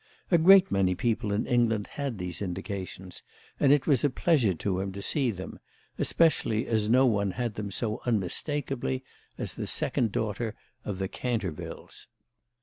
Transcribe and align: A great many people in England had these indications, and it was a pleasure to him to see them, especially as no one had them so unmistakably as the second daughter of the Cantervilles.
A 0.31 0.39
great 0.39 0.71
many 0.71 0.95
people 0.95 1.31
in 1.31 1.45
England 1.45 1.85
had 1.93 2.17
these 2.17 2.41
indications, 2.41 3.21
and 3.59 3.71
it 3.71 3.85
was 3.85 4.03
a 4.03 4.09
pleasure 4.09 4.55
to 4.55 4.79
him 4.79 4.91
to 4.93 4.99
see 5.03 5.29
them, 5.29 5.59
especially 5.99 6.65
as 6.65 6.89
no 6.89 7.05
one 7.05 7.29
had 7.37 7.53
them 7.53 7.69
so 7.69 8.01
unmistakably 8.07 9.03
as 9.37 9.53
the 9.53 9.67
second 9.67 10.11
daughter 10.11 10.55
of 10.83 10.97
the 10.97 11.07
Cantervilles. 11.07 12.07